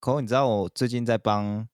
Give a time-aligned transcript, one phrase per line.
[0.00, 1.68] 可你知道我最近在帮，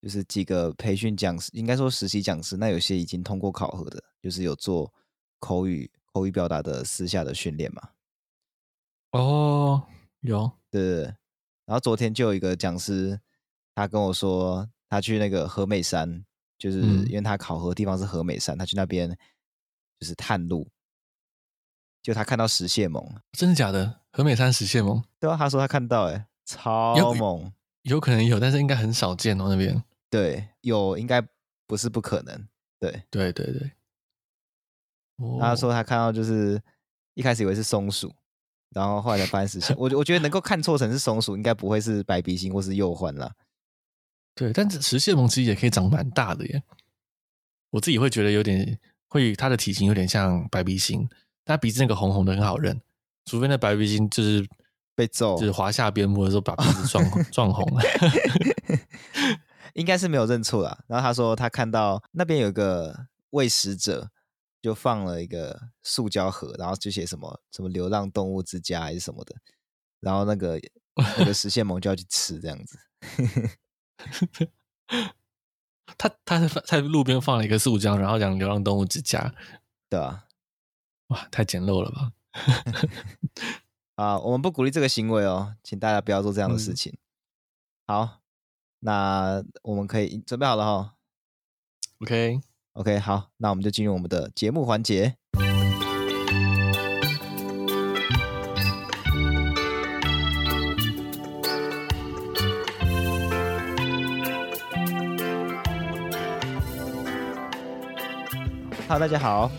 [0.00, 4.92] 就是几个培训讲师，应该说实习讲师，那有些已经通过考核的，就是有做
[5.38, 7.90] 口语口语表达的私下的训练嘛。
[9.12, 9.86] 哦，
[10.20, 11.04] 有，对对对。
[11.66, 13.20] 然后昨天就有一个讲师，
[13.74, 16.24] 他跟我说，他去那个和美山，
[16.58, 19.10] 就是因为他考核的地方是和美山，他去那边
[20.00, 20.68] 就是探路，
[22.02, 24.00] 就他看到石蟹獴，真的假的？
[24.10, 25.02] 和美山石蟹獴？
[25.20, 27.52] 对啊，他说他看到，哎，超猛
[27.82, 29.82] 有，有可能有，但是应该很少见哦，那边。
[30.10, 31.22] 对，有应该
[31.66, 32.48] 不是不可能，
[32.78, 33.72] 对，对对对。
[35.40, 36.60] 他说他看到就是
[37.14, 38.12] 一开始以为是松鼠。
[38.74, 43.30] 然后后来才发现是蟹， 我我觉得能够看错成是松鼠，应该不会是白鼻星或是鼬獾啦。
[44.34, 46.62] 对，但是食蟹獴其实也可以长蛮大的耶。
[47.68, 51.06] 我自己会觉得有点，会它的体型有点像白鼻星，
[51.44, 52.80] 但鼻子那个红红的很好认，
[53.26, 54.48] 除非那白鼻星就是
[54.94, 57.82] 被揍，就是华夏边牧的时候把鼻子撞 撞红了，
[59.74, 60.84] 应该是没有认错啦。
[60.86, 64.10] 然后他说他看到那边有个喂食者。
[64.62, 69.34] 就放了一个塑胶盒，然后就写什么什么流浪动物之家还是什么的，
[69.98, 70.56] 然后那个
[71.18, 72.78] 那个食蟹獴 就要去吃这样子。
[75.98, 79.34] 他他在在路边放了一个塑胶，然后讲流浪动物之家，
[79.90, 80.26] 对啊，
[81.08, 82.12] 哇，太简陋了吧？
[83.96, 86.92] 啊，我们不鼓励这个行为哦，请大家不要做这样的事情。
[87.86, 88.20] 嗯、好，
[88.80, 90.90] 那我们可以准备好了哈、哦。
[92.00, 92.40] OK。
[92.72, 95.16] OK，好，那我们就进入我们的节目环节。
[108.88, 109.50] Hello，大家好，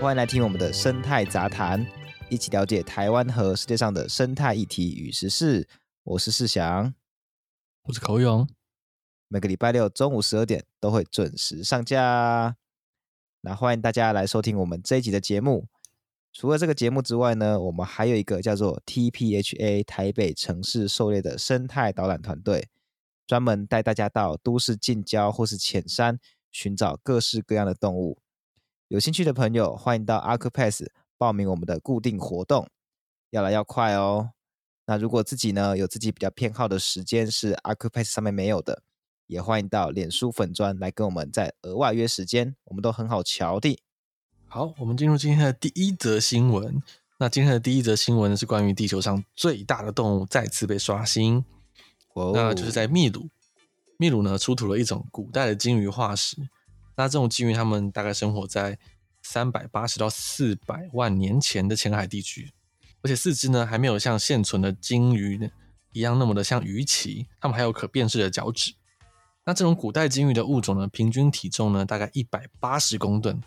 [0.00, 1.86] 欢迎来听我们的生态杂谈，
[2.32, 5.68] 一起了解台湾和世界上的生态议题与时事。
[6.02, 6.94] 我是世祥，
[7.82, 8.48] 我是口勇，
[9.28, 12.56] 每个礼拜六中午十二点都会准时上架。
[13.42, 15.66] 那欢迎大家来收听我们这一集的节目。
[16.32, 22.70] 除了这个节目之外呢，我们还有一个叫做 TPHA 台北城市狩猎的生态导览团队，
[23.26, 26.18] 专门带大家到都市近郊或是浅山
[26.50, 28.16] 寻找各式各样的动物。
[28.88, 30.86] 有兴趣的朋友，欢迎到 Accupass
[31.22, 32.68] 报名我们的固定活动，
[33.30, 34.30] 要来要快哦。
[34.86, 38.82] 那如果自己呢有自己比较偏好的时间是 Accupass 上面没有的。
[39.28, 43.80] 也欢迎到脸书粉砖来跟我们再额外约时间，我们都很好瞧的。
[44.48, 46.82] 好，我们进入今天的第一则新闻。
[47.20, 51.44] 那今天的第一则新闻是关于地球上最大的动物再次被刷新，
[52.14, 53.28] 哦、那就是在秘鲁。
[53.96, 56.36] 秘鲁呢出土了一种古代的鲸鱼化石。
[56.96, 58.76] 那这种鲸鱼，它们大概生活在
[59.22, 62.52] 三百八十到四百万年前的浅海地区，
[63.02, 65.50] 而且四肢呢还没有像现存的鲸鱼
[65.92, 68.74] 一样那么的像鱼鳍，它们还有可辨识的脚趾。
[69.44, 73.42] 那这种古代鲸鱼的物种呢，平均体重呢大概一百八十公吨，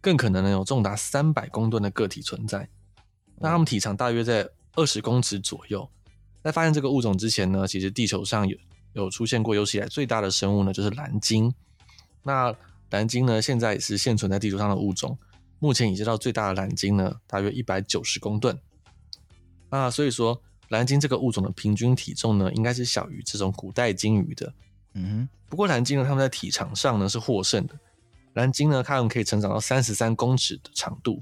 [0.00, 2.68] 更可能呢有重达三百公吨的个体存在。
[3.38, 5.88] 那它们体长大约在二十公尺左右。
[6.42, 8.56] 在发现这个物种之前呢，其实地球上有
[8.92, 11.52] 有出现过有史以来最大的生物呢，就是蓝鲸。
[12.22, 12.54] 那
[12.94, 15.18] 蓝鲸呢，现在也是现存在地球上的物种。
[15.58, 18.56] 目前已知到最大的蓝鲸呢，大约一百九十公吨。
[19.68, 24.52] 那所以说，蓝鲸这个物种的平均体重呢，应该是小于这种古代鲸鱼的。
[24.92, 27.74] 嗯哼，不过蓝鲸呢，它们在体长上呢是获胜的。
[28.34, 31.20] 蓝鲸呢，它们可以成长到三十三公尺的长度。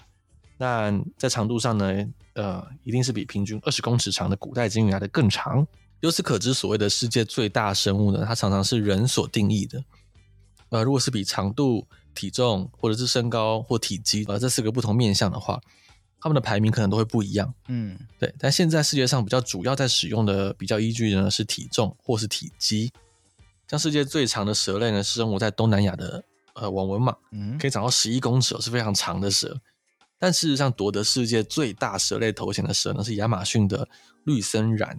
[0.58, 5.66] 那在长度上呢，呃，一定是比平均二十公尺长的古代鲸鱼来的更长。
[6.00, 9.82] 由此可知，所谓的世界最大生物呢，它常常是人所定义的。
[10.72, 15.60] 呃，如果是比长度、体重或者是身高或体积，呃，这四个不同面向的话，
[16.18, 17.54] 它们的排名可能都会不一样。
[17.68, 18.34] 嗯，对。
[18.38, 22.90] 但现在世界上比较主要在使用的比较依据呢，是体重或是体积。
[23.68, 26.24] 像世界最长的蛇类呢，是生活在东南亚的
[26.54, 29.60] 呃网纹蟒，嗯，可以长到十一公尺，是非常长的蛇。
[30.18, 33.88] 但事实上，夺得世界最大蛇类头衔的蛇呢，是亚马逊的
[34.24, 34.96] 绿森蚺。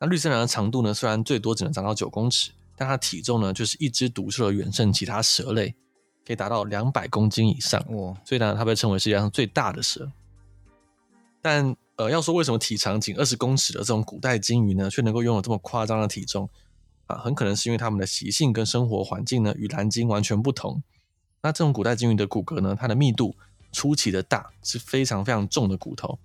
[0.00, 5.74] 那绿森蚺的长度呢，虽然最多只能长到九公尺，但它体重呢，就是一枝独秀的远胜其他蛇类，
[6.26, 7.80] 可以达到两百公斤以上。
[7.88, 10.10] 哦，所以呢，它被称为世界上最大的蛇。
[11.40, 16.48] 但呃，要说为什么体长仅二十公尺的这种古代鲸鱼呢，却能够拥有这么夸张的体重？
[17.06, 20.82] 啊，很可能是因为它们的习性跟生活环境呢，与蓝鲸完全不同。
[21.42, 23.36] 那这种古代鲸鱼的骨骼呢，它的密度
[23.70, 26.18] 出奇的大，是非常非常重的骨头。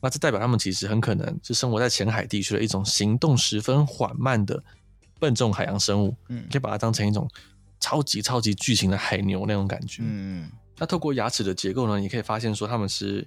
[0.00, 4.62] 那这代表它们其实很可能是生活在浅海地区的一种行动十分缓慢的
[5.22, 6.12] 笨重海洋生物。
[6.28, 7.30] 嗯，可以把它当成一种
[7.78, 10.02] 超级超级巨型的海牛那种感觉。
[10.04, 13.24] 嗯，那透过牙齿的结构呢，你可以发现说它们是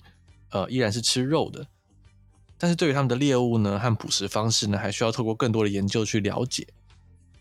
[0.49, 1.65] 呃依然是吃肉的。
[2.57, 6.67] 但是对于它们的猎物呢和捕食方式呢，还需要透过更多的研究去了解。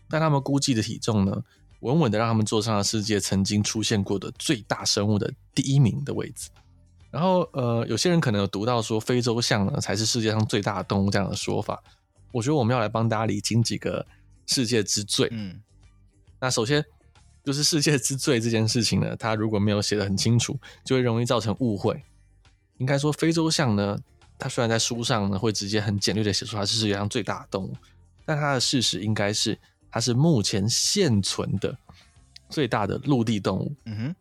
[0.09, 1.43] 但他们估计的体重呢，
[1.81, 6.49] 稳稳的让他们坐上了世界曾经出现过的最大生物的第一名的位置。
[7.11, 11.81] 然后，呃，有些人可能有读到说非洲象呢才是世界上最大的动物这样的说法。
[12.33, 14.05] 我觉得我们要来帮大家理清几个
[14.45, 15.27] 世界之最。
[15.31, 15.61] 嗯，
[16.39, 16.83] 那首先
[17.43, 22.03] 就是世界之最这件事情呢，它如果没有写的很清楚，就会容易造成误会。
[22.77, 23.97] 应该说，非洲象呢，
[24.37, 27.73] 它虽然在书上呢会直接很简略的写出它是世界上最大的动物，
[28.25, 29.57] 但它的事实应该是
[29.89, 31.77] 它是目前现存的
[32.49, 33.73] 最大的陆地动物。
[33.85, 34.15] 嗯哼，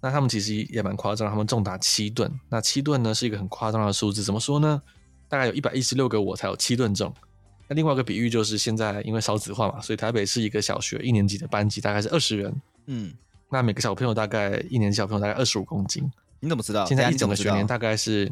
[0.00, 2.30] 那他们其实也蛮夸张，他们重达七吨。
[2.50, 4.82] 那七吨呢是一个很夸张的数字，怎么说呢？
[5.28, 7.12] 大概有一百一十六个我才有七吨重。
[7.68, 12.54] 那另外一个比喻就是，现在因为少子化嘛，所以台北是一个小学一年级的班级大概是二十人。
[12.86, 13.12] 嗯，
[13.50, 16.10] 那每个小朋友大概一年级小朋友大概二十五公斤。
[16.40, 16.84] 你怎么知道？
[16.84, 18.30] 现在一整个学年大概是，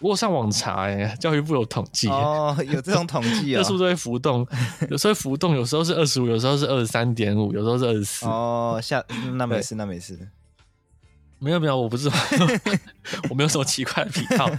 [0.00, 4.46] 我上网查哎、欸，教育部有统计哦，有这种统计啊，这数都会浮动，
[4.90, 8.26] 有时候浮动，有时候是二十五，有时候是二十三点五，有时候是二十四。
[8.26, 9.02] 哦，下
[9.36, 10.28] 那没事，那没事，
[11.38, 12.16] 没有没有，我不知道，
[13.30, 14.50] 我没有什么奇怪的 癖好。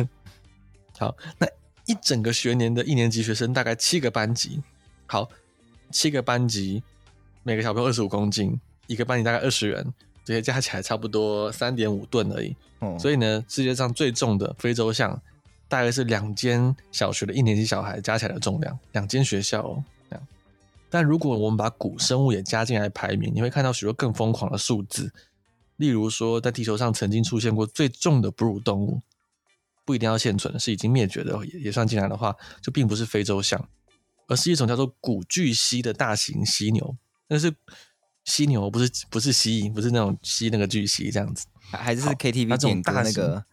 [0.98, 1.46] 好，那。
[1.86, 4.60] 一整个学年的一年级学生大概七个班级，
[5.06, 5.28] 好，
[5.90, 6.82] 七个班级，
[7.42, 9.92] 每个小朋友二十五公斤，一个班级大概二十人，
[10.24, 12.56] 这些加起来差不多三点五吨而已。
[12.78, 15.20] 哦，所以呢，世界上最重的非洲象，
[15.68, 19.84] 大概是两间小学的一年级小孩加起来的重量，两间学校哦。
[20.08, 20.26] 这样，
[20.88, 25.12] 但如果我们把古生物也加进来排名，你会看到许多更疯狂的数字，
[25.76, 29.02] 例如说，在地球上曾经出现过最重的哺乳动物。
[29.84, 33.68] 不一定要现存，是已经灭绝的也也算进来的话，就并不是非洲象，
[34.28, 36.96] 而是一种叫做古巨蜥的大型犀牛。
[37.28, 37.54] 那是
[38.24, 43.44] 犀牛，不是不是蜥蜴，不是那种蜥那个巨蜥这样子，还是 KTV 点歌那个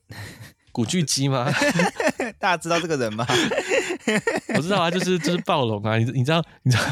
[0.72, 1.50] 古巨基吗？
[2.38, 3.26] 大家知道这个人吗？
[4.54, 6.84] 我知道啊，就是就是暴龙啊，你你知道你知道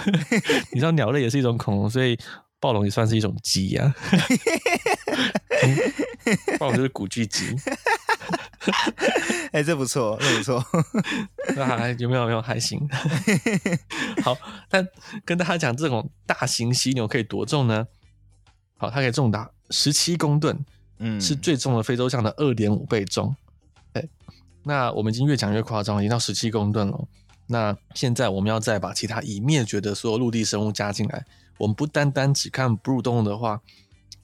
[0.72, 2.18] 你知道鸟类也是一种恐龙，所以
[2.60, 3.94] 暴龙也算是一种鸡啊。
[6.58, 7.56] 暴龙就是古巨基。
[9.52, 10.64] 哎、欸，这不错，这不错。
[11.56, 12.26] 那还有没有？
[12.26, 12.86] 没有还行。
[14.22, 14.36] 好，
[14.68, 14.86] 但
[15.24, 17.86] 跟大家讲，这种大型犀牛可以多重呢？
[18.76, 20.64] 好，它可以重达十七公吨，
[20.98, 23.34] 嗯，是最重的非洲象的二点五倍重。
[23.94, 24.04] 哎，
[24.64, 27.04] 那我们已经越讲越夸张，已经到十七公吨了。
[27.46, 31.24] 那现在我们要再把其他已灭绝的所有陆地生物加进来，
[31.56, 33.60] 我们不单单只看哺乳动物的话。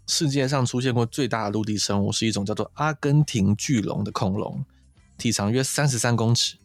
[0.07, 4.65] 世界上出现过最大的陆地生物是一种叫做阿根廷巨龙的恐龙，
[5.17, 6.57] 体长约三十三公尺，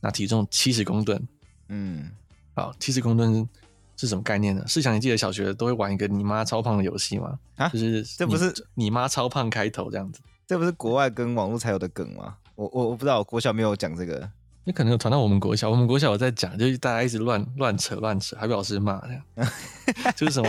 [0.00, 1.28] 那体重七十公吨。
[1.68, 2.10] 嗯，
[2.54, 3.48] 好，七十公吨
[3.96, 4.64] 是什么概念呢？
[4.66, 7.38] 试想你记得小学都会玩一个你妈超胖的游戏吗？
[7.56, 10.20] 啊，就是这不是你妈超胖开头这样子？
[10.46, 12.36] 这不是国外跟网络才有的梗吗？
[12.54, 14.30] 我我我不知道，国小没有讲这个。
[14.64, 19.22] 你可能有传到我们国小，我们国小有在讲，就是大家一直乱乱扯乱扯，还被老师骂这样，
[20.16, 20.48] 就是什么？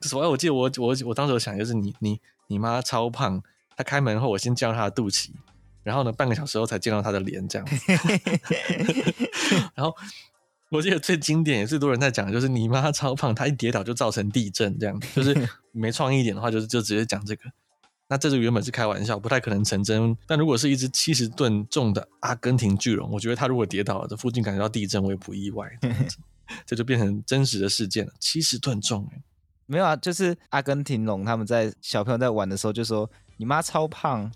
[0.00, 3.42] 所以，我记得我我我当时有想，就是你你你妈超胖，
[3.76, 5.30] 她开门后，我先见到她的肚脐，
[5.82, 7.66] 然后呢，半个小时后才见到她的脸，这样。
[9.74, 9.94] 然后
[10.70, 15.00] 我记得最经典也是多人在讲，就是你妈超胖，她一跌倒就造成地震，这样。
[15.14, 17.42] 就是 没创意一点的话，就是就直接讲这个。
[18.08, 20.16] 那这个原本是开玩笑，不太可能成真。
[20.28, 25.68] 但如果是一只七十吨重的阿根廷巨龙，我觉得它如果跌倒了，这附近感觉到地震，我也不意外。
[26.64, 29.08] 这 就变成真实的事件了，七十吨重
[29.66, 34.30] 没有啊，就是阿根廷龙他们在小朋友在玩的时候就说：“你妈超胖，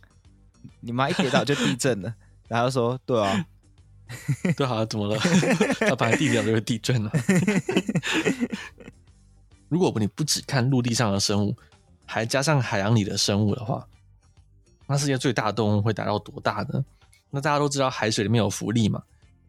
[0.81, 2.13] 你妈一跌倒就地震了。”
[2.49, 3.47] 然后说：“对啊，
[4.57, 5.17] 对啊，怎么了？
[5.79, 7.13] 他本来地表就会地震了。”
[9.69, 11.57] 如果你不只看陆地上的生物，
[12.05, 13.87] 还加上海洋里的生物的话，
[14.89, 16.85] 那世界最大的动物会达到多大呢？
[17.31, 19.01] 那大家都知道海水里面有浮力嘛，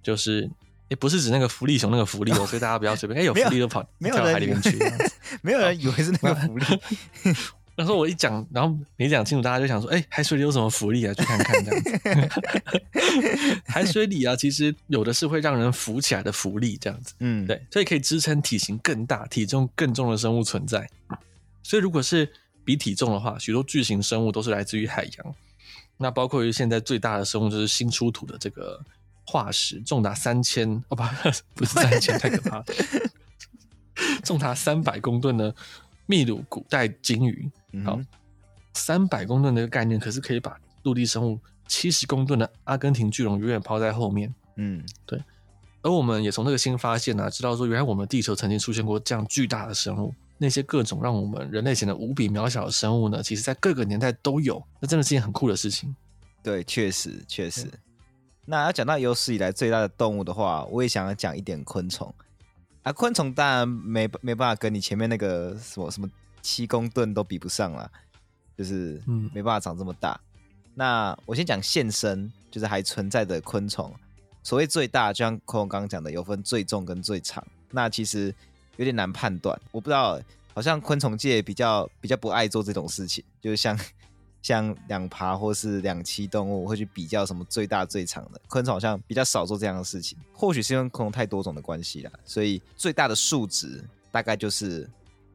[0.03, 0.47] 就是。
[0.91, 3.17] 也不是指那个福利熊那个福利哦，所以大家不要随便。
[3.17, 4.77] 哎，有福利都跑跳到海里面去，
[5.41, 6.65] 没有人以为是那个福利。
[7.77, 11.13] 那时候我一讲，然后没讲清楚，大家就想说：哎，海水里有什么福利啊？
[11.13, 12.41] 去看看这样子。
[13.65, 17.13] 海水里啊，其实有的是会让人浮起来的浮力，这样子。
[17.19, 20.85] 嗯，对，所以可以支撑体型更大、体重更重的生物存在。
[21.63, 22.29] 所以如果是
[22.65, 25.35] 比体重的话，许多巨型生物都是来自于海洋。
[25.95, 28.77] 那包括于现在最大的生物就是新出土的这个。
[29.25, 31.03] 化石重达三千哦，不，
[31.55, 32.65] 不是三千，太可怕了。
[34.23, 35.53] 重达三百公吨的
[36.05, 37.99] 秘鲁古代鲸鱼，嗯、好，
[38.73, 44.33] 三百公吨的一个概念，可是可以把陆地生物七十公吨的阿根廷巨龙远远抛在后面。
[44.55, 45.21] 嗯，对。
[45.83, 54.63] 而我们也从这个新发现呢、啊，知道说原来我们地球曾经出现过这样巨大的生物，那些各种让我们人类显得无比渺小的生物呢，其实在各个年代都有。
[54.79, 55.95] 那真的是件很酷的事情。
[56.43, 57.67] 对，确实确实。
[58.51, 62.13] 那要讲到有史以来最大的动物的话，我也想要讲一点昆虫
[62.83, 62.91] 啊。
[62.91, 66.09] 昆虫当然没没办法跟你前面那个什么什么
[66.41, 67.89] 七公吨都比不上了，
[68.57, 70.19] 就是嗯，没办法长这么大。
[70.35, 70.41] 嗯、
[70.75, 73.89] 那我先讲现身，就是还存在的昆虫。
[74.43, 77.41] 所谓最大，就像昆虫刚刚讲的，有分最重跟最长。
[77.69, 78.35] 那其实
[78.75, 80.19] 有点难判断，我不知道，
[80.53, 83.79] 好像昆虫界比较比较不爱做这种事情，就是像。
[84.41, 94.89] 像两爬或是两栖动物会去比较什么最大最长的，昆虫好像比较少做这样的事情，或许是因为昆虫太多种的关系啦，所以最大的数值大概就是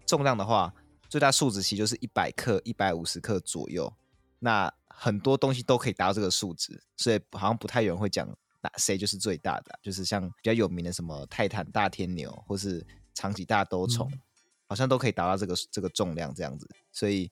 [0.04, 0.74] 重量的话，
[1.08, 3.92] 最大数值其实就是一百克、一百五十克左右。
[4.40, 8.26] 那很多东西都可以达到这个数值，所以好像不太有人会讲
[8.60, 12.84] 哪谁就是最大的，就是像比较有名的什么泰坦大天牛或是
[13.14, 14.20] 长脊大兜虫，嗯、
[14.68, 17.30] 好像都可以达到这个这个重量这样子，所以。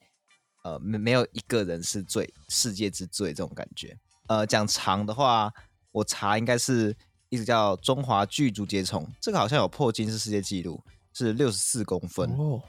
[0.64, 3.97] 呃，没没有一个人是最世界之最这种感觉。
[4.26, 5.52] 呃，讲长的话，
[5.92, 6.97] 我查应该是
[7.28, 12.62] 一直叫中华巨竹节虫，这个好像有破金是世界纪录，是六十四公分哦，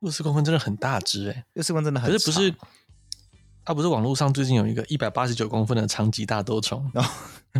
[0.00, 2.12] 六十四公分真的很大只哎，六十四公分真的很大。
[2.12, 2.54] 可是不是，
[3.64, 7.02] 啊不是网络上最近有一个一百八十九公分的长脊大兜虫，哦，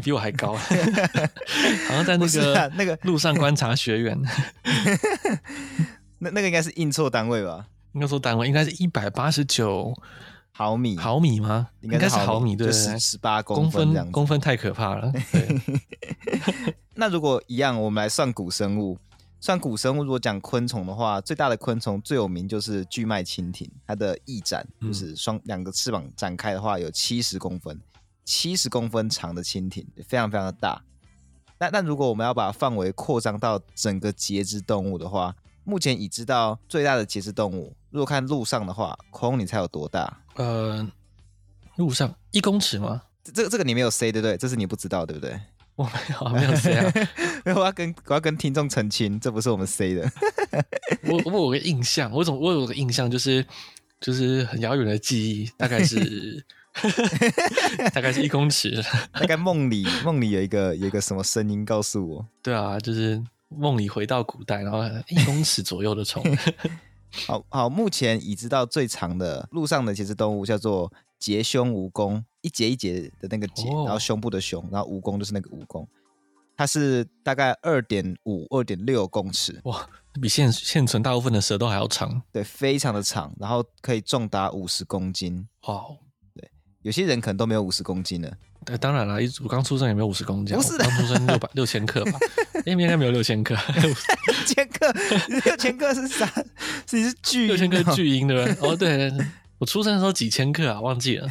[0.02, 0.52] 比我还高，
[1.88, 4.20] 好像在那个、啊、那个路上观察学员，
[6.20, 7.68] 那那个应该是印错单位吧。
[7.92, 9.94] 应该说单位应该是一百八十九
[10.50, 11.68] 毫米，毫米吗？
[11.80, 15.12] 应该是毫米，对，十十八公分这样子，公分太可怕了。
[16.94, 18.98] 那如果一样，我们来算古生物，
[19.40, 20.04] 算古生物。
[20.04, 27.80] 如果讲昆虫的话，最大的昆虫最有名就是巨脉蜻蜓，它的翼展就是双两个翅膀展开的话有七十公分，
[28.24, 30.82] 七十公分长的蜻蜓，非常非常的大。
[31.58, 35.34] 那那如果我们要把范围扩张到整个节肢动物的话，
[35.64, 40.18] 目前已知道最大的节肢动物，如果看路上的话，空你猜有多大？
[40.34, 40.84] 呃，
[41.76, 43.02] 路上一公尺吗？
[43.22, 44.36] 这个这个你没有 say 对不对？
[44.36, 45.38] 这是你不知道对不对？
[45.76, 46.92] 我没有，没有 say 啊。
[47.44, 50.10] 没有，我要跟我要跟听众澄清，这不是我们 say 的。
[51.04, 53.46] 我我有个印象，我总我有个印象，就是
[54.00, 56.44] 就是很遥远的记忆，大概是
[57.94, 58.82] 大概是一公尺。
[59.12, 62.26] 大概梦里梦里有一个有一个什么声音告诉我？
[62.42, 63.22] 对啊，就是。
[63.54, 66.24] 梦里回到古代，然后一公尺左右的虫。
[67.26, 75.86] 好好，目前已知道最长的陆上的节肢动物叫做节胸蜈蚣，一节一节的那个节，哦、然后胸部的胸，然后蜈蚣就是那个蜈蚣，
[76.56, 79.88] 它是大概二点五、二点六公尺，哇，
[80.20, 85.84] 比现现存大部分的蛇都还要长，对，非常的长，然后可以重达五十公斤，哇，
[86.34, 86.50] 对，
[86.82, 88.30] 有些人可能都没有五十公斤呢。
[88.64, 92.12] 对，当然了，一我刚出生也没有五十公斤，不是的，刚出生六百六千克吧？
[92.64, 93.92] 应该没有六千克， 六
[94.46, 94.92] 千克，
[95.44, 96.26] 六千克是啥？
[96.86, 98.68] 是你是巨六千克巨婴对不对？
[98.68, 99.12] 哦，对，
[99.58, 101.28] 我出生的时候几千克啊，忘记了，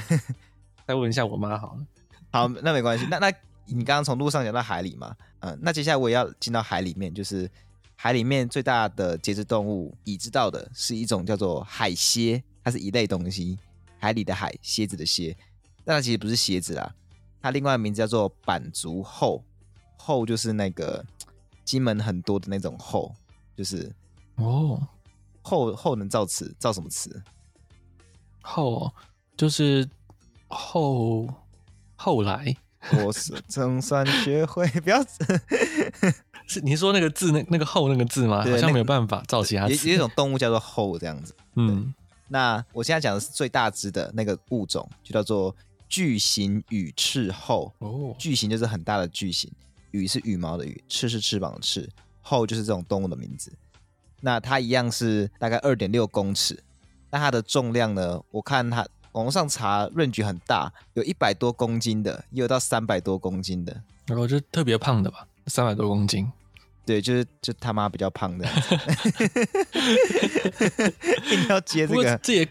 [0.88, 1.86] 再问一下我妈好了。
[2.32, 3.06] 好，那没关系。
[3.10, 3.32] 那那
[3.66, 5.16] 你刚刚从路上讲到海里嘛？
[5.40, 7.50] 嗯，那接下来我也要进到海里面，就是
[7.96, 13.58] 海里面最大的节肢动物，已知道的是一种叫做海蝎，它是一类东西，
[14.00, 15.36] 海里的海，蝎子的蝎，
[15.84, 16.94] 但它其实不是蝎子啦。
[17.42, 19.42] 它另外的名字叫做板足鱟，
[20.06, 21.06] 鱟就是那个
[21.64, 23.14] 金门很多的那种后，
[23.56, 23.92] 就是
[24.36, 24.82] 哦，
[25.42, 27.22] 后后能造词，造什么词？
[28.42, 28.92] 后
[29.38, 29.88] 就是
[30.48, 31.28] 后
[31.96, 32.56] 后来，
[33.06, 35.04] 我是 总算学会，不要
[36.48, 38.44] 是你说那个字那那个后那个字吗？
[38.44, 39.88] 好像没有办法造其他词。
[39.88, 41.94] 有有一种动物叫做后这样子，嗯，
[42.28, 45.56] 那我现在讲的是最大只的那个物种，就叫做。
[45.92, 49.52] 巨型羽翅后哦，巨型就是很大的巨型，
[49.92, 51.90] 羽是羽毛的羽，翅是翅膀的翅，
[52.22, 53.52] 后就是这种动物的名字。
[54.20, 56.62] 那它一样是大概二点六公尺，
[57.10, 58.22] 那它的重量呢？
[58.32, 63.82] 我看它网络上查，range 很大，有一百多公斤的，也有到三百多公斤的。
[64.06, 66.32] 然后就特别胖的吧，三百多公斤。
[66.86, 68.48] 对，就是就他妈比较胖的。
[71.50, 72.48] 要接这个，这也。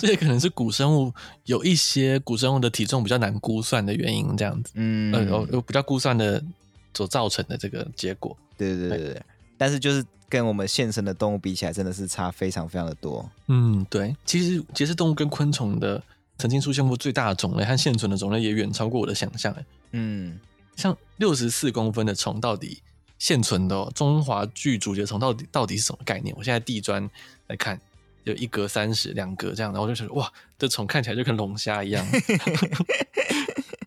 [0.00, 1.12] 这也可能是古生物
[1.46, 6.40] 有一些古生物的体重比较难估算的原因，这样子，嗯，呃，有有比较估算的
[6.98, 9.14] 所造成的这个结果，对对对对。
[9.14, 9.22] 对
[9.56, 13.30] 但是就是跟我们现生的动物比起来，真的是差非常非常的多。
[13.46, 14.16] 嗯，对。
[14.24, 16.02] 其实节肢动物跟昆虫的
[16.38, 19.54] 曾经出现过最大的种类和现存的种类也远超过我的想象。
[19.92, 20.40] 嗯，
[20.74, 22.82] 像六十四公分的虫，到底
[23.18, 26.34] 现存的、哦、中华巨竹节虫到底到底是什么概念？
[26.36, 27.08] 我现在地砖
[27.46, 27.80] 来看。
[28.24, 32.06] 有一格三十，两格这样，然后我就觉得哇，这虫看起来就跟龙虾一样。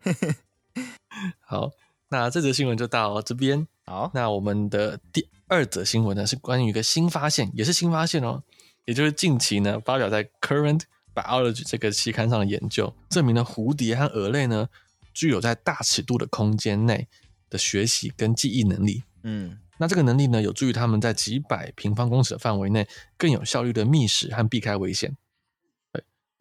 [1.45, 1.69] 好，
[2.11, 3.65] 那这则新闻就到这边。
[3.85, 8.43] 好，那我们的第二则新闻呢，是关于一个新发现，也是新发现哦，
[8.83, 10.81] 也就是近期呢发表在《Current
[11.15, 14.67] Biology 这个期刊上的研究，证明了蝴蝶和蛾类呢，
[15.13, 17.07] 具有在大尺度的空间内
[17.49, 19.03] 的学习跟记忆能力。
[19.23, 22.85] 嗯，那这个能力呢，有助于他们在几百平方公尺的范围内
[23.17, 25.15] 更有效率的觅食和避开危险。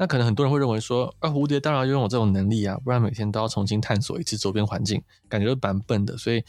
[0.01, 6.17] 那可能很多人会认为说，啊，蝴蝶当然拥有这种能力啊，不然每天都要重新探索一次周边环境，感觉都蛮笨的。
[6.17, 6.43] 所以，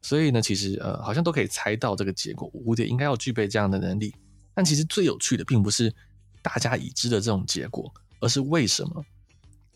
[0.00, 4.14] 所以呢，其实呃，好像都可以猜到这个结果，蝴蝶应该要具备这样的能力。
[4.54, 5.92] 但其实最有趣的，并不是
[6.42, 9.04] 大家已知的这种结果，而是为什么？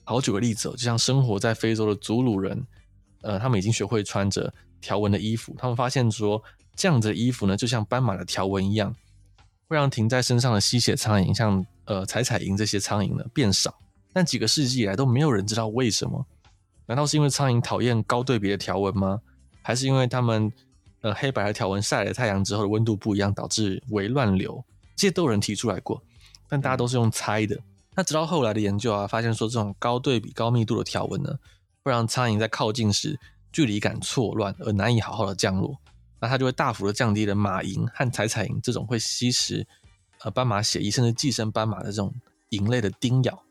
[0.04, 2.64] 好，举个例子哦，就像生活在非洲的祖鲁人，
[3.22, 5.52] 呃，他们已经学会穿着条纹的衣服。
[5.58, 6.40] 他们发现说，
[6.76, 8.94] 这样子的衣服呢，就像斑马的条纹一样，
[9.66, 13.74] 会让停在身上的吸血苍蝇，像呃彩彩蝇这些苍蝇呢变少。
[14.12, 16.24] 但几个世纪以来都没有人知道为什么？
[16.86, 19.20] 难道是因为苍蝇讨厌高对比的条纹吗？
[19.62, 20.52] 还是因为它们
[21.00, 24.64] 呃黑白的条纹晒了太阳之后的温度不一样，导致微乱流？
[24.94, 26.02] 这些都有人提出来过，
[26.48, 27.58] 但大家都是用猜的。
[27.94, 31.30] 那直到后来的研究啊，发现说这种高对比、高密度的条纹呢，
[31.82, 33.18] 会让苍蝇在靠近时
[33.52, 35.76] 距离感错乱，而难以好好的降落。
[36.20, 39.66] 那它就会大幅的降低了马蝇和彩彩蝇这种会吸食
[40.26, 42.12] 呃斑马血衣甚至寄生斑马的这种
[42.50, 43.44] 蝇类的叮咬。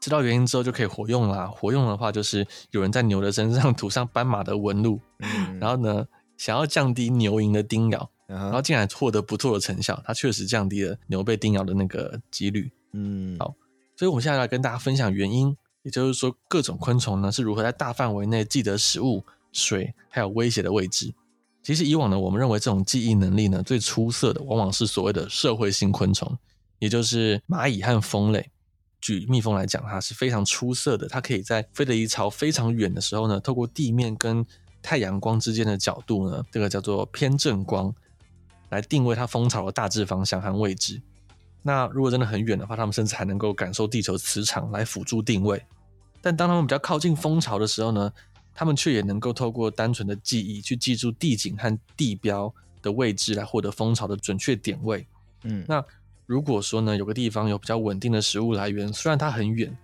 [0.00, 1.46] 知道原因之后就可以活用啦。
[1.46, 6.04] 活用的话就是有人在牛的身上 涂上斑马的纹路，嗯、然后呢，
[6.36, 10.02] 想要降低牛蝇的叮咬，嗯、然后竟然获得不错的成效。
[10.04, 12.70] 它确实降低了牛被叮咬的那个几率。
[12.92, 13.54] 嗯，好。
[13.96, 21.14] 所以，我们现在来跟大家分享原因，也就是说，各种昆虫呢是如何在大范围内记得食物、水还有威胁的位置。
[21.66, 26.38] 其实，以往呢，我们认为这种记忆能力呢最出色的，往往是所谓的社会性昆虫，
[26.78, 28.48] 也就是蚂蚁和蜂类。
[29.00, 34.46] 举蜜蜂来讲，它是非常出色的，它可以在飞得离巢非常远的时候呢，透过地面跟
[34.80, 37.92] 太阳光之间的角度呢，这个叫做偏振光，
[38.68, 41.02] 来定位它蜂巢的大致方向和位置。
[41.64, 45.60] 那如果真的很远的话，它们甚至还能够感受地球磁场来辅助定位。
[46.22, 48.12] 但当它们比较靠近蜂巢的时候呢，
[48.56, 55.06] 他们却也能够透过单纯的记忆去记住地景和地标的位置来获得蜂巢的准确点位。
[55.42, 55.84] 嗯，那
[56.24, 59.76] 如果说呢，有个地方有比较稳定的食物来源，虽然它很远，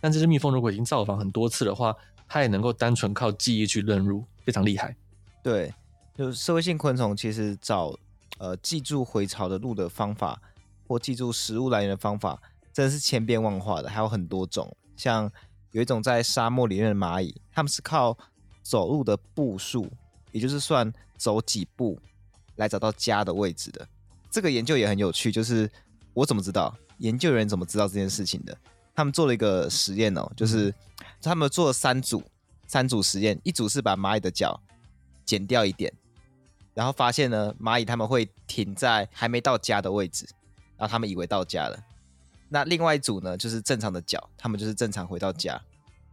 [0.00, 1.94] 但这只蜜蜂如果已经造访很多次的话，
[2.26, 4.96] 它也能够单纯靠记忆去认路，非常厉害。
[5.42, 5.72] 对，
[6.16, 7.96] 就是社会性昆虫其实找
[8.38, 10.42] 呃记住回巢的路的方法。
[10.88, 12.40] 或记住食物来源的方法
[12.72, 14.76] 真的是千变万化的，还有很多种。
[14.96, 15.28] 像
[15.76, 18.16] 有一种在沙漠里面的蚂蚁，它们是靠
[18.62, 19.86] 走路的步数，
[20.32, 22.00] 也就是算走几步
[22.54, 23.86] 来找到家的位置的。
[24.30, 25.70] 这个研究也很有趣，就是
[26.14, 26.74] 我怎么知道？
[26.96, 28.56] 研究人怎么知道这件事情的？
[28.94, 30.74] 他们做了一个实验哦，就是
[31.20, 32.22] 他们做了三组，
[32.66, 34.58] 三组实验，一组是把蚂蚁的脚
[35.26, 35.92] 剪掉一点，
[36.72, 40.26] 然后发现呢，蚂蚁他们会停在还没到家的位置。
[40.78, 41.78] 然后他们以为到家了，
[42.56, 45.60] 那另外一组呢，就是正常的脚，他们就是正常回到家。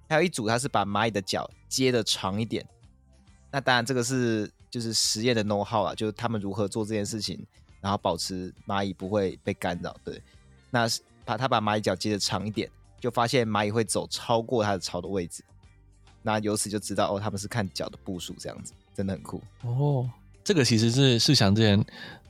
[0.10, 2.68] 还有一组，他是把蚂蚁的脚接得长一点。
[3.50, 7.42] 那当然，这个是就是实验的 know how 啊，就是他们如何做这件事情，
[7.80, 9.96] 然后保持蚂蚁不会被干扰。
[10.04, 10.22] 对，
[10.70, 10.86] 那
[11.24, 15.46] 把他把蚂蚁脚接得长一点，就发现蚂蚁会走超过它的巢的位置。
[16.22, 20.10] 那由此就知道哦，他们是看脚的步数这样子，真的很酷哦。
[20.44, 21.82] 这个其实是是想之前。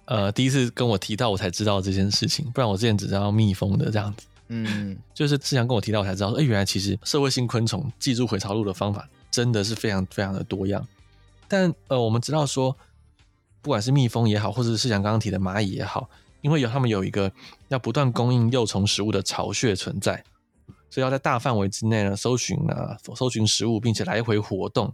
[0.05, 4.25] 呃，第一次跟我提到，我才知道这件事情，不然我之前只知道蜜蜂的这样子。
[4.49, 10.85] 嗯， 就是志祥跟我提到，我才知道说，哎，原来其实社会性昆虫记住回巢路的方法真的是非常非常的多样。
[11.47, 12.75] 但呃，我们知道说，
[13.61, 16.09] 不管是蜜蜂也好，或者是志祥刚刚提的蚂蚁也好，
[16.41, 17.31] 因为有他们有一个
[17.69, 20.21] 要不断供应幼虫食物的巢穴存在，
[20.89, 24.93] 所以要在大范围之内呢搜寻啊，搜寻食物，并且来回活动，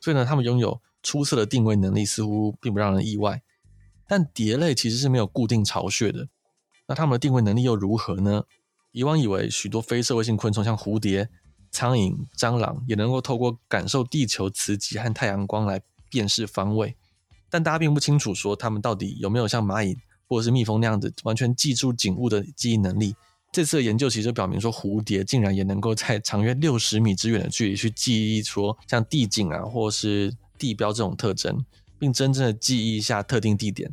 [0.00, 3.42] 所以呢，他们拥有出色的定位能力，似乎并不让人意外。
[4.08, 6.26] 但蝶类其实是没有固定巢穴的，
[6.86, 8.44] 那它们的定位能力又如何呢？
[8.92, 11.28] 以往以为许多非社会性昆虫，像蝴蝶、
[11.70, 16.96] 苍蝇、蟑螂，也能够透过感受地球磁极和太阳光来辨识方位，
[17.50, 19.94] 但大家并不清楚说它们到底有没有像蚂蚁
[20.26, 23.14] 或者是蜜蜂那样子完全记住景物的记忆能力。
[23.52, 31.64] 这次的研究其实表明说，蝴蝶竟然也能够在长约六十米之远的距离去记忆说像地景啊，或是地标这种特征。
[31.98, 33.92] 并真正的记忆一下特定地点。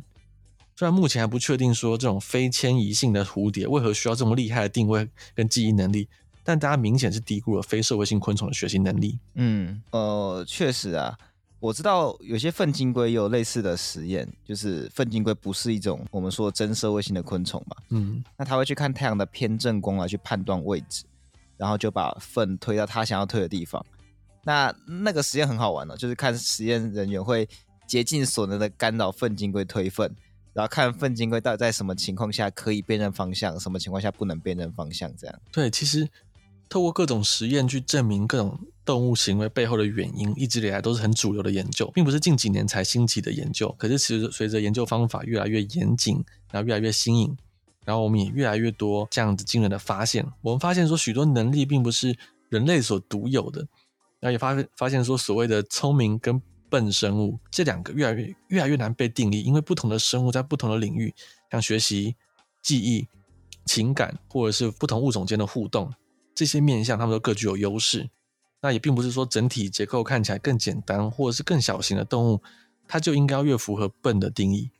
[0.78, 6.06] 虽然目前还不确定说这种非迁移性的蝴蝶为何需要这么厉害的定位跟记忆能力，
[6.44, 9.18] 但大家明显是低估了非社会性昆虫的学习能力。
[9.36, 11.16] 嗯，呃，确实啊，
[11.60, 17.76] 我知道有些粪金龟也有类似的实验，就是粪金龟不是一种我们说的真社会性的昆虫嘛。
[17.88, 21.04] 嗯，那它会去看太阳的偏振光来去判断位置，
[21.56, 23.82] 然后就把粪推到它想要推的地方。
[24.44, 27.48] 那那个实验很好玩呢，就是看实验人员会
[27.86, 30.14] 竭尽所能的干扰粪金龟推粪，
[30.52, 35.40] 然后看粪金龟到底在什么情况下可以辨认方向，什么情况下不能辨认方向，这样。
[35.52, 36.08] 对，其实
[36.68, 43.74] 透过各种实验去证明各种动物行为背后的原因，一直以来都是很主流的研究，并不是近几年才兴起的研究。
[43.78, 47.36] 可是，其实随着研究方法越来越严谨，然后越来越新颖，
[47.84, 50.26] 然后我们也越来越多这样子惊人的发现。
[50.42, 52.16] 我们发现说，许多能力并不是
[52.48, 53.60] 人类所独有的，
[54.18, 61.14] 然后也发发现说，所谓的聪明跟笨生物这两个越来越越来越难被定义，因为不同的生物在不同的领域，
[61.50, 62.16] 像学习、
[62.62, 63.06] 记忆、
[63.64, 65.92] 情感，或者是不同物种间的互动，
[66.34, 68.08] 这些面向，它们都各具有优势。
[68.60, 72.42] 那也并不是说整体结构看起来更简单，或者是更小型的动物，
[72.88, 74.70] 它就应该要越符合笨的定义。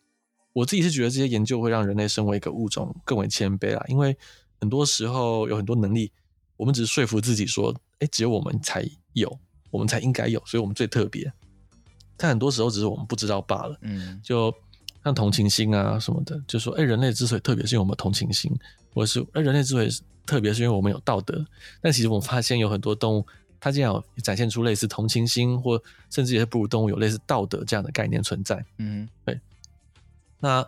[0.54, 4.16] 我自己是觉得这些研究会让人类身为一个物种更为谦卑啦，因为
[4.58, 6.10] 很多时候有很多能力，
[6.56, 9.38] 我们只是说服自己说，哎，只有我们才有，
[9.70, 11.30] 我们才应该有，所以我们最特别。
[12.16, 13.76] 但很多时候只是我们不知道罢了。
[13.82, 14.54] 嗯，就
[15.04, 18.52] 像同情心啊什么的，就说哎，人类之所以特别，是因为我们有同情心，
[18.94, 19.88] 或者是哎，人类之所以
[20.26, 21.44] 特别，是因为我们有道德。
[21.80, 23.26] 但其实我们发现有很多动物，
[23.60, 28.64] 它竟然有展现出类似同情心，或甚至也是哺乳动物有类似道德这样的概念存在。
[28.78, 29.38] 嗯，对。
[30.40, 30.66] 那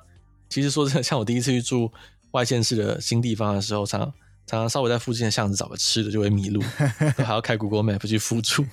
[0.48, 1.92] 其实说真的，像我第一次去住
[2.30, 4.00] 外县市的新地方的时候，常
[4.46, 6.62] 常常稍微在附近的巷子找个吃的就会迷路，
[7.18, 8.64] 都还要开 Google Map 去辅助。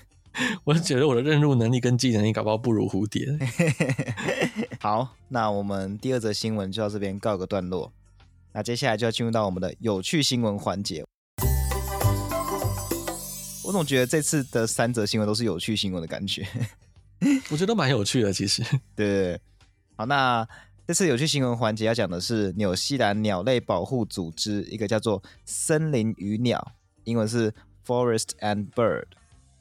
[0.63, 3.25] 我是觉得我的认路能力跟记忆能力搞不好不如蝴蝶。
[4.79, 7.91] 好，那我们第二则新闻就到这边告个段落。
[8.53, 11.03] 那接下来就要进入到我们的有趣新闻环节。
[13.63, 16.47] 我总觉得这次的三则新闻都是有趣新闻的感觉。
[17.49, 18.61] 我觉得蛮有趣的，其实。
[18.95, 19.41] 对对对。
[19.97, 20.47] 好，那
[20.87, 26.73] 这次有趣新闻环节要讲的是纽西兰鸟类保护组织，一个叫做森林与鸟，
[27.05, 27.53] 英文是
[27.85, 29.05] Forest and Bird。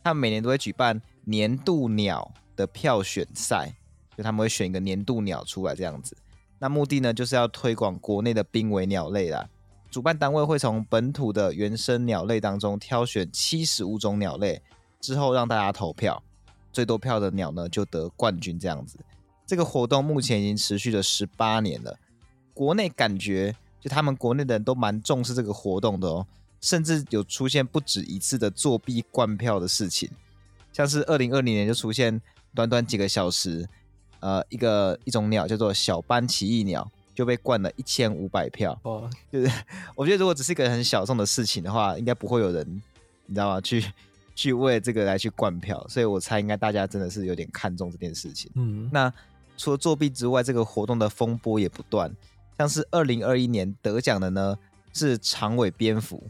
[0.04, 3.74] 他们每年都会举办年度鸟的票选赛，
[4.14, 6.14] 就他们会选一个年度鸟出来这样子。
[6.58, 9.48] 那目的呢，就是要推广国内的濒危鸟类啦。
[9.90, 14.60] 主办单位会从本土的原生鸟类当中挑选七十五种鸟类，
[15.00, 16.22] 之后让大家投票，
[16.70, 18.98] 最多票的鸟呢就得冠军这样子。
[19.46, 21.98] 这个活动目前已经持续了十八年了，
[22.52, 26.26] 国内感觉就他们国内的人都蛮重视这个活动的哦。
[26.64, 30.08] 甚至有出现不止一次的作弊灌票的事情，
[30.72, 32.18] 像是二零二零年就出现
[32.54, 33.68] 短短几个小时，
[34.20, 38.80] 呃，一个一种鸟叫做小斑奇异鸟就被灌了一千五百票。
[38.84, 39.52] 哦，就是
[39.94, 42.66] 我觉得如果只是一个很小众的事情的话，应该不会有人，
[43.26, 43.60] 你知道吗？
[43.60, 43.84] 去
[44.34, 48.50] 去为这个来去灌票，所以我猜应该大家真的是有点看重这件事情。
[48.54, 49.12] 嗯，那
[49.58, 52.10] 除了作弊之外，这个活动的风波也不断，
[52.56, 54.56] 像是二零二一年得奖的呢
[54.94, 56.26] 是长尾蝙蝠。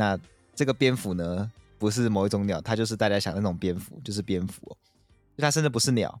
[0.00, 0.18] 那
[0.54, 4.74] 这个蝙蝠呢，不是某一种鸟，它就是大家想的那种蝙蝠，就是蝙蝠
[5.36, 6.18] 它甚至不是鸟。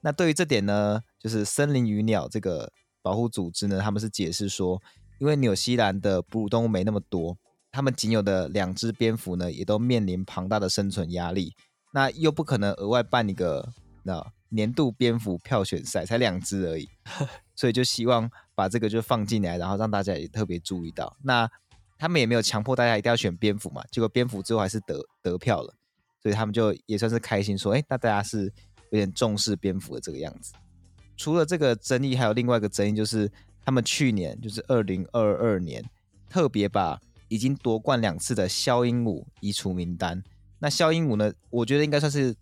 [0.00, 4.80] 那对于这点呢，就是森林与鸟这个保护组织呢，他们是解释说，
[5.18, 7.36] 因为纽西兰的哺乳动物没那么多，
[7.70, 11.52] 他们仅有的两只蝙蝠呢，也都面临庞大的生存压力。
[11.92, 13.68] 那又不可能额外办一个
[14.04, 16.88] 那年度蝙蝠票选赛，才两只而已，
[17.54, 21.14] 所以就希望把这个就放进来，然后让大家也特别注意到。
[21.22, 21.50] 那
[21.98, 25.74] 他们也没有强迫大家一定要选蝙蝠嘛，结果蝙蝠最后还是得得票了，
[26.22, 28.44] 所以他们就也算是开心说，哎，那大家是
[28.90, 30.52] 有点重视蝙蝠的这个样子。
[31.16, 33.28] 除了这个争议，还有另外一个争议，就是
[33.64, 35.84] 他们去年就是二零二二年
[36.30, 40.22] 特别把已经夺冠两次的枭鹦鹉移除名单。
[40.60, 42.32] 那枭鹦鹉呢，我觉得应该算是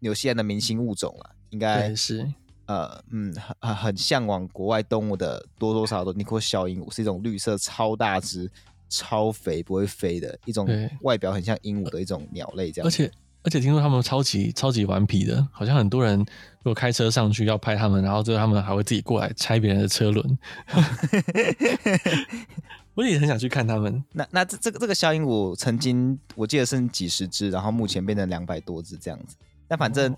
[0.00, 2.30] 纽西兰的明星物种了，应该是
[2.66, 8.50] 呃嗯很很向往国外动物的多多少少都你看枭鹦鹉是一种绿色超大只。
[8.92, 10.68] 超肥不会飞的一种
[11.00, 12.86] 外表很像鹦鹉的一种鸟类，这样。
[12.86, 13.10] 而且
[13.42, 20.38] 而且听说他们超级超级顽皮的，好像很多人如果开车上去要拍他们，然后最后他们还会自己过来拆别人的车轮。
[22.94, 24.04] 我也很想去看他们。
[24.12, 29.34] 那那这这个这个小鹦鹉曾经我记得剩几十只，然后目前变成两百多只这样子。
[29.68, 30.14] 那反正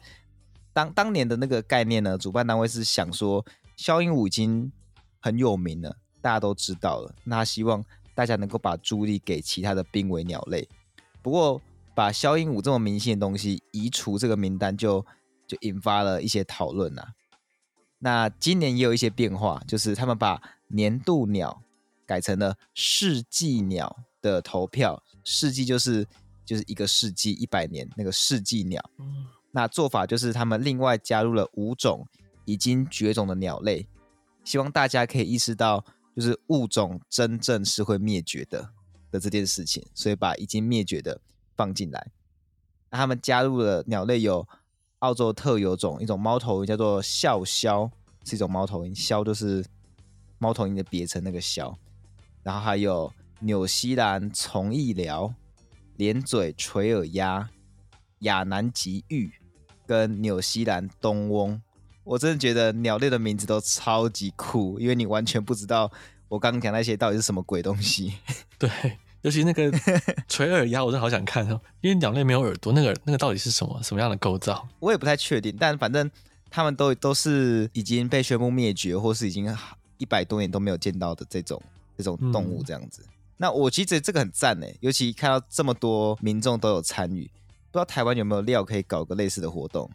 [0.73, 3.45] 当当年的那个概念呢，主办单位是想说
[3.77, 4.73] 小鹦鹉已经
[5.21, 7.83] 很有名了，大家都知道了，那希望。
[8.15, 10.69] 大家能够把注意力给其他的濒危鸟类，
[11.21, 11.61] 不过
[11.95, 15.05] 把消音鹉这么明显的东西移除这个名单就，
[15.47, 17.09] 就就引发了一些讨论呐。
[17.99, 21.63] 那今年也有一些变化，就是他们把年度鸟
[22.07, 26.07] 改成了世纪鸟的投票，世纪就是
[26.45, 28.83] 就是一个世纪一百年那个世纪鸟。
[29.53, 32.07] 那做法就是他们另外加入了五种
[32.45, 33.87] 已经绝种的鸟类，
[34.45, 35.85] 希望大家可以意识到。
[36.15, 38.71] 就是物种真正是会灭绝的
[39.11, 41.21] 的这件事情，所以把已经灭绝的
[41.57, 42.13] 放进来。
[42.91, 44.47] 那他们加入了鸟类有
[45.01, 47.91] 澳洲特有种一种猫头鹰，叫做笑鸮，
[48.25, 48.95] 是一种猫头鹰。
[48.95, 49.65] 鸮就是
[50.39, 51.75] 猫头鹰的别称那个鸮，
[52.43, 55.35] 然后还有纽西兰虫翼寮、
[55.97, 57.51] 连嘴垂耳鸭、
[58.21, 59.33] 亚南极鷸
[59.87, 61.61] 跟纽西兰东翁。
[62.05, 65.91] 我真的觉得鸟类的名字都超级酷，因为你完全不知道
[66.29, 68.15] 我刚刚讲那些到底是什么鬼东西。
[68.59, 68.71] 对，
[69.23, 69.73] 尤其那个
[70.29, 74.69] 垂耳鸭，我真的好想看哦，因为鸟类没有耳朵，那个那个到底是什么什么样的构造？
[74.79, 76.11] 我也不太确定，但反正
[76.51, 79.53] 他们都都是已经被宣布灭绝，或是已经。
[79.97, 81.63] 一百多年都没有见到的这种
[81.97, 83.01] 这种动物，这样子。
[83.07, 87.23] 嗯、那我其实这个很赞呢，尤其看到这么多民众都有参与，
[87.71, 89.89] 不知道台湾有没有料可以搞个类似的活动？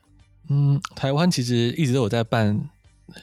[0.49, 2.69] 嗯，台湾其实一直都有在办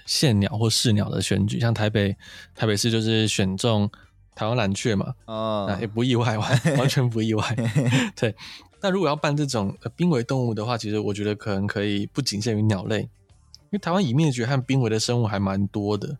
[0.06, 2.16] 县鸟或市鸟的选举，像台北
[2.54, 3.90] 台北市就是选中
[4.34, 7.56] 台湾蓝雀嘛，哦，那也不意外，完完全不意外。
[8.14, 8.34] 对，
[8.80, 16.16] 那如果要办这种濒危动物的话，其实我觉得可能可以不仅限于鸟类，因为台湾已灭绝和濒危的生物还蛮多的。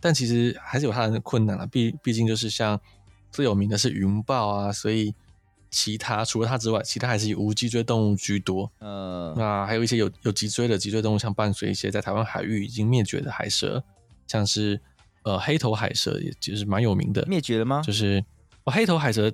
[0.00, 2.80] 但其实还是有它的困难了，毕毕竟就是像
[3.30, 5.14] 最有名的是云豹啊，所以
[5.72, 8.70] 其他除了它之外，其他还是以无脊椎动物居多。
[8.78, 13.82] 嗯，那还有一些有有脊椎的脊椎动物，像伴随一些在台湾海域已经灭绝的海蛇，
[14.28, 14.80] 像是
[15.24, 17.26] 呃黑头海蛇，也就是蛮有名的。
[17.26, 17.82] 灭绝了吗？
[17.84, 18.24] 就是
[18.62, 19.32] 哦，黑头海蛇。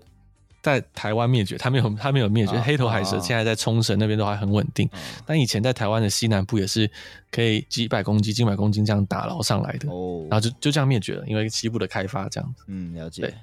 [0.60, 2.54] 在台湾灭绝，它没有，它没有灭绝。
[2.56, 5.00] Oh, 黑头海蛇现在在冲绳那边都还很稳定，oh.
[5.24, 6.90] 但以前在台湾的西南部也是
[7.30, 10.24] 可以几百公斤、几百公斤这样打捞上来的，oh.
[10.24, 12.64] 然后就就这样灭绝了，因为西部的开发这样子。
[12.66, 13.22] 嗯，了解。
[13.22, 13.34] 对，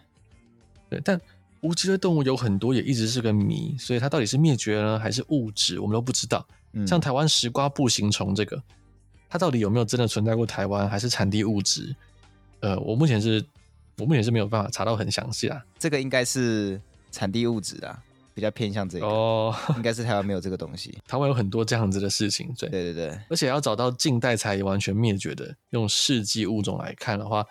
[0.90, 1.20] 对，但
[1.62, 6.46] 无脊椎动物有很多，也一直是个谜，所以它到底是灭绝了呢，还是物质，我们都不知道。
[6.74, 8.62] 嗯、像台湾石瓜步行虫这个，
[9.30, 11.96] 它到底有没有真的存在过台湾，还是产地物质？
[12.60, 13.44] 呃，我目前是，
[13.98, 15.62] 我目前是没有办法查到很详细啊。
[15.80, 16.82] 这个应该是。
[17.12, 17.98] 产地物质啊，
[18.34, 20.98] 比较偏向这个哦， 应该是台湾没有这个东西。
[21.08, 27.46] 台湾有很多这样子的事情，对对对对，而且要找到近代才完全灭绝的，用世纪物种来看的话，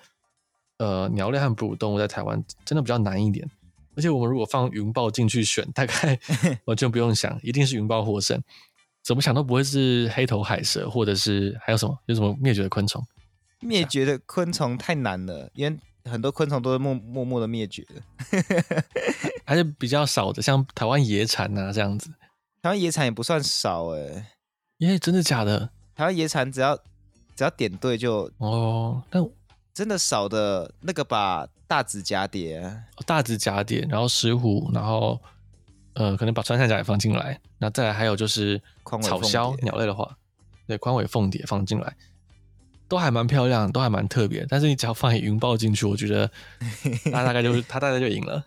[0.77, 3.51] 呃，鸟类和哺乳动物在台湾真的比较难一点。
[3.97, 6.19] 而且我们如果放云豹进去选，大概
[6.67, 8.41] 完全不用想，一定是云豹获胜，
[9.03, 13.05] 怎么想都不会是黑头海蛇，或者是还有什么有什么灭绝的昆虫？
[13.61, 15.79] 灭绝的昆虫太难了，因为。
[16.07, 17.95] 很多昆虫都是默默默的灭绝的，
[19.47, 22.11] 还是比较少的，像台湾野蚕啊这样子。
[22.61, 24.27] 台湾野蚕也不算少哎、欸，
[24.81, 25.71] 耶，真的假的？
[25.95, 26.77] 台湾野蚕只要
[27.35, 29.27] 只要点对就哦，但
[29.75, 35.21] 真的少的那个吧，大指甲蝶，大指甲蝶，然后石虎，然后
[35.95, 38.63] 呃，可能把穿山甲也放进来，那再来还有就是
[39.03, 40.17] 草鸮鸟类的话，
[40.67, 41.95] 对，宽尾凤蝶放进来。
[42.87, 46.31] 都还蛮漂亮，都还蛮特别，但是你只要放云豹进去，我觉得
[47.11, 48.45] 他大概就是他大概就赢了。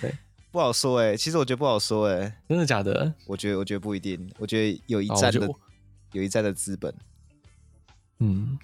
[0.00, 0.12] 对，
[0.50, 3.14] 不好说哎、欸，其实我觉得不好说哎、欸，真的假的？
[3.24, 5.48] 我觉得我觉得不一定，我觉得有一战的
[6.12, 6.92] 有一战的资本。
[8.18, 8.58] 嗯，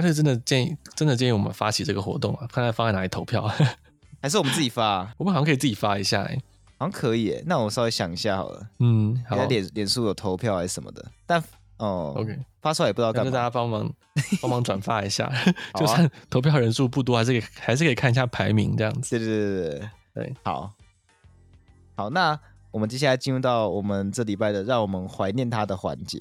[0.00, 3.46] 干脆真的建议，真的建议我们发起这个活动啊，看看放在哪里投票，
[4.22, 5.14] 还是我们自己发、啊？
[5.18, 6.42] 我们好像可以自己发一下哎、欸，
[6.78, 8.66] 好像可以那我稍微想一下好了。
[8.78, 11.42] 嗯，好，脸脸书有投票还是什么的，但。
[11.76, 13.90] 哦，OK，发出来也不知道干嘛，跟大家帮忙
[14.42, 15.32] 帮忙转发一下，
[15.80, 19.18] 就算投票人数不多，还是可以还是可以看一下排名这样子。
[19.18, 20.70] 对对对对对，好，
[21.96, 22.38] 好，那
[22.70, 26.20] 我们接下来进入到我们这礼拜的让我们怀念他的环节。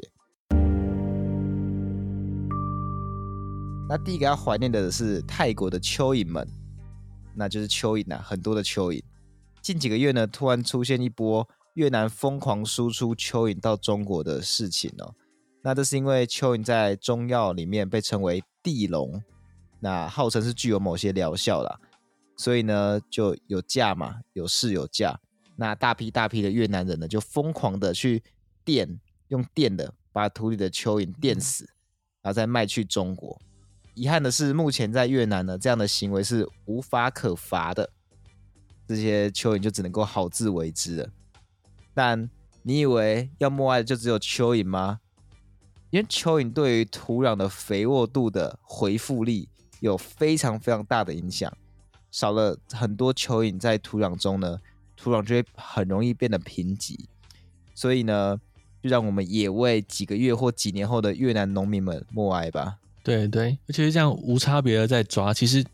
[3.90, 6.48] 那第一个要怀念的是泰国的蚯蚓们，
[7.34, 9.02] 那就是蚯蚓啊，很多的蚯蚓。
[9.64, 15.16] 近几个月呢，突然出现一波越南疯狂输出蚯蚓到中国的事情哦。
[15.64, 19.24] 那这是因为蚯蚓在中药里面被称为地龙，
[19.80, 21.80] 那号称是具有某些疗效啦，
[22.38, 25.20] 所以呢就有价嘛，有市有价。
[25.56, 28.22] 那大批大批的越南人呢就疯狂的去
[28.64, 29.00] 电，
[29.30, 31.66] 用电的把土里的蚯蚓电死，
[32.22, 33.42] 然后再卖去中国。
[34.00, 37.92] 遗憾的是，目前在越南呢这样的行为是无法可罚的，
[38.88, 41.10] 这些蚯蚓就只能够好自为之了。
[41.94, 42.30] 但
[42.64, 45.02] 你以为要默哀就只有蚯蚓吗？
[45.90, 49.50] 因为蚯蚓对于土壤的肥沃度的回复力
[49.82, 51.52] 有非常非常大的影响，
[52.10, 54.60] 少了很多蚯蚓在土壤中呢，
[54.96, 56.98] 土壤就会很容易变得贫瘠。
[57.76, 58.40] 所以呢，
[58.82, 62.78] 就让我们也为几个月或几年后的越南农民们默哀吧。
[63.04, 65.66] 对对，而且这样无差别的在抓，其实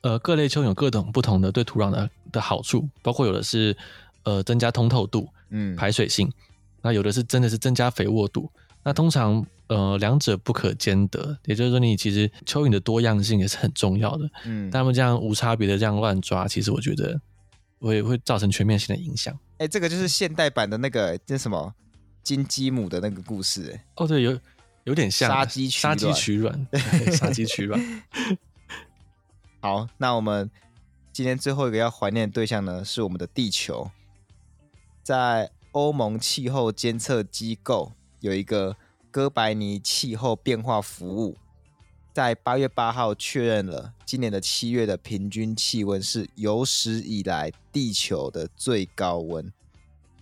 [0.00, 3.76] 呃各类蚯蚓有各种不同的对土壤的的好处，包括有的是
[4.24, 6.30] 呃增加通透度，嗯，排水性，
[6.82, 8.50] 那有的是真的是增加肥沃度，
[8.82, 9.46] 那通常。
[9.70, 14.28] 呃，两者不可兼得，也就是说，你其实蚯蚓的多样性也是很重要的。
[14.44, 17.20] 嗯，但他们这样无差别的这样乱抓，其实我觉得
[17.78, 19.32] 会会造成全面性的影响。
[19.58, 21.72] 哎、欸，这个就是现代版的那个叫什么
[22.24, 23.70] 金鸡母的那个故事、欸。
[23.70, 24.36] 哎，哦，对，有
[24.84, 26.66] 有点像杀鸡取杀鸡取卵，
[27.12, 28.02] 杀鸡取卵。
[29.60, 30.50] 好，那我们
[31.12, 33.90] 今天最后一个要怀念的对象呢，是我们的地球。
[35.02, 38.76] 在欧盟气候监测机构有一个
[39.10, 41.36] 哥白尼气候变化服务，
[42.14, 49.52] 在八月八号确认了今年的七月的平均气温是有史以来地球的最高温。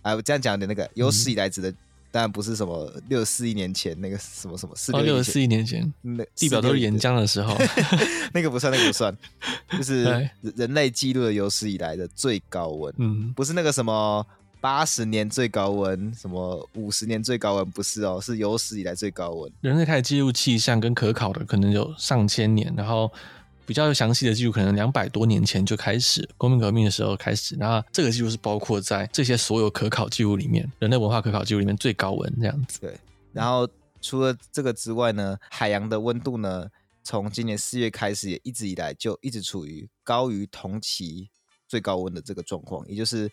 [0.01, 1.73] 啊，我这样讲的那个有史以来指的。
[2.09, 7.55] 嗯当然不是什么六十四亿年前那个什么什么四六十四亿年前，那地表都是岩浆的时候，
[8.33, 9.15] 那个不算，那个不算，
[9.77, 12.91] 就是人类记录的有史以来的最高温。
[12.97, 14.25] 嗯，不是那个什么
[14.59, 19.51] 八十年最高温，什么五十年最高温，不是哦，是有史以来最高温。
[19.61, 23.11] 人类开始记录气象跟可考的，可能有上千年，然后。
[23.69, 27.55] 比较详细的记录，可能两百多年前就开始，工民革命的时候开始。
[27.55, 32.79] 那这个记录是包括在这些所有可考记录里面，人类文化可考记录里面最高温这样子。
[32.79, 32.97] 对。
[33.31, 33.69] 然后
[34.01, 36.67] 除了这个之外呢，海洋的温度呢，
[37.03, 41.29] 从今年四月开始，也一直以来就一直处于高于同期
[41.67, 43.29] 最高温的这个状况，也就是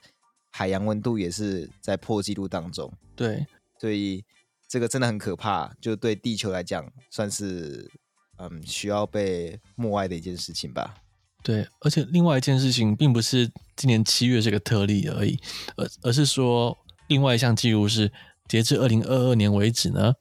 [0.50, 2.92] 海洋温度也是在破纪录当中。
[3.16, 3.46] 对。
[3.80, 4.22] 所以
[4.68, 7.90] 这个真的很可怕，就对地球来讲算是。
[8.38, 10.94] 嗯，需要被默哀的一件事情吧。
[11.42, 15.38] 对，而且另外一件事情，并不是今年七月这个特例而已，
[15.76, 18.10] 而而是说，另外一项记录是，
[18.48, 20.12] 截至二零二二年为止呢，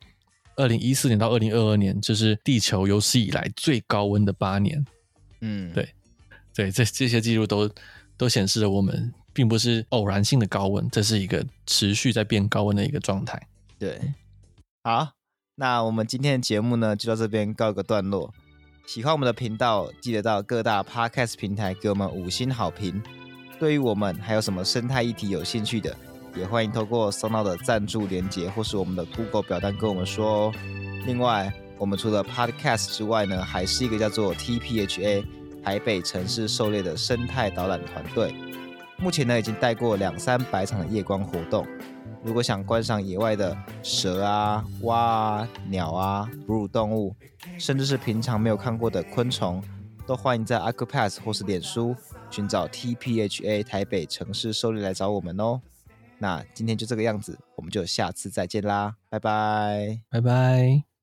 [0.56, 4.86] 二零一四年到二零二二年，就是地球有史以来最高温的八年。
[5.42, 5.90] 嗯，对，
[6.54, 7.70] 对，这这些记录都
[8.18, 13.42] 都显示了我们并不是偶然性的高温，这是一个持续在变高温的一个状态。
[13.80, 14.00] 对，
[14.84, 15.12] 好。
[15.58, 18.30] 那我们今天的节目呢，就到这边告一个段落。
[18.86, 23.02] 喜欢我们的频道，记得到各大 Podcast 平台给我们五星好评。
[23.58, 25.96] 对于我们还有什么生态议题有兴趣的，
[26.36, 30.54] 也欢迎透过 SoundOn 的赞助连接，或是我们的 Google 表单跟我们说哦。
[31.06, 35.24] 另外，我们除了 Podcast 之外呢，还是一个叫做 TPHA
[35.64, 38.36] 台北城市狩猎的生态导览团队。
[38.98, 41.66] 目前呢，已经带过两三百场的夜光活动。
[42.26, 47.16] 如果想观赏野外的蛇啊、蛙啊、鸟啊、哺乳动物，
[47.60, 49.64] 甚至是平常没有看过的昆虫，
[50.08, 51.96] 都欢迎在 a q u a p a s s 或是脸书
[52.32, 55.62] 寻找 TPHA 台北城市狩猎来找我们哦。
[56.18, 60.95] 那今天就这个样子，我们就下次再见啦，拜拜，拜拜。